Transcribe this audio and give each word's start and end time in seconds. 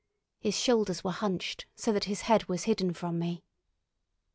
His 0.39 0.59
shoulders 0.59 1.03
were 1.03 1.11
hunched, 1.11 1.67
so 1.75 1.91
that 1.93 2.05
his 2.05 2.21
head 2.21 2.45
was 2.45 2.63
hidden 2.63 2.91
from 2.91 3.19
me. 3.19 3.43